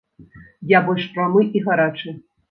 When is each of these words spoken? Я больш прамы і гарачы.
Я 0.69 0.79
больш 0.87 1.05
прамы 1.17 1.43
і 1.59 1.61
гарачы. 1.67 2.15